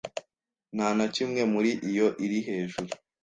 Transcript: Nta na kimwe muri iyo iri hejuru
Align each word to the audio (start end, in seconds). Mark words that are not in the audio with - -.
Nta 0.75 0.87
na 0.97 1.05
kimwe 1.15 1.41
muri 1.53 1.71
iyo 1.89 2.07
iri 2.25 2.39
hejuru 2.47 2.89